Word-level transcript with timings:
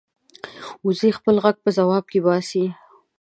وزې 0.85 1.09
خپل 1.17 1.35
غږ 1.43 1.55
په 1.63 1.69
ځواب 1.77 2.05
کې 2.11 2.19
باسي 2.25 2.65